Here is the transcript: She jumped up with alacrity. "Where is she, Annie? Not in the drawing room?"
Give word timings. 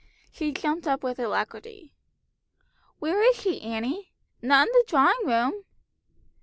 She 0.31 0.51
jumped 0.51 0.87
up 0.87 1.03
with 1.03 1.19
alacrity. 1.19 1.93
"Where 2.97 3.21
is 3.21 3.35
she, 3.39 3.61
Annie? 3.61 4.11
Not 4.41 4.67
in 4.67 4.71
the 4.73 4.83
drawing 4.87 5.27
room?" 5.27 5.63